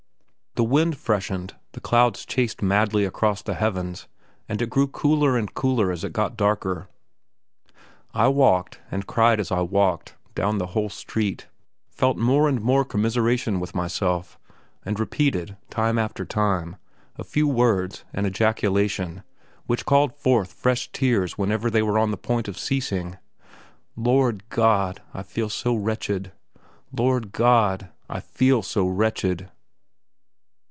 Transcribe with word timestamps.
The 0.55 0.65
wind 0.65 0.97
freshened, 0.97 1.55
the 1.71 1.79
clouds 1.79 2.25
chased 2.25 2.61
madly 2.61 3.05
across 3.05 3.41
the 3.41 3.53
heavens, 3.53 4.09
and 4.49 4.61
it 4.61 4.69
grew 4.69 4.85
cooler 4.85 5.37
and 5.37 5.51
cooler 5.53 5.93
as 5.93 6.03
it 6.03 6.11
got 6.11 6.35
darker. 6.35 6.89
I 8.13 8.27
walked, 8.27 8.81
and 8.91 9.07
cried 9.07 9.39
as 9.39 9.49
I 9.49 9.61
walked, 9.61 10.15
down 10.35 10.57
the 10.57 10.67
whole 10.75 10.89
street; 10.89 11.47
felt 11.89 12.17
more 12.17 12.49
and 12.49 12.59
more 12.59 12.83
commiseration 12.83 13.61
with 13.61 13.73
myself, 13.73 14.37
and 14.83 14.99
repeated, 14.99 15.55
time 15.69 15.97
after 15.97 16.25
time, 16.25 16.75
a 17.15 17.23
few 17.23 17.47
words, 17.47 18.03
an 18.11 18.25
ejaculation, 18.25 19.23
which 19.67 19.85
called 19.85 20.13
forth 20.17 20.51
fresh 20.51 20.91
tears 20.91 21.37
whenever 21.37 21.69
they 21.69 21.81
were 21.81 21.97
on 21.97 22.11
the 22.11 22.17
point 22.17 22.49
of 22.49 22.57
ceasing: 22.59 23.17
"Lord 23.95 24.49
God, 24.49 25.01
I 25.13 25.23
feel 25.23 25.47
so 25.47 25.73
wretched! 25.73 26.33
Lord 26.91 27.31
God, 27.31 27.87
I 28.09 28.19
feel 28.19 28.61
so 28.61 28.85
wretched!" 28.85 29.49